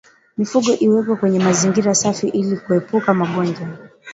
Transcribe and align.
Mifugo 0.39 0.71
iwekwe 0.85 1.13
kwenye 1.19 1.39
mazingira 1.47 1.95
safi 2.01 2.27
ili 2.27 2.55
kuepuka 2.61 3.09
magonjwa 3.19 3.65